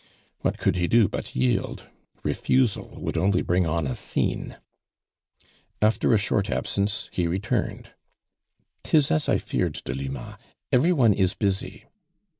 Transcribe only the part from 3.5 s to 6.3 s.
on a scene. After a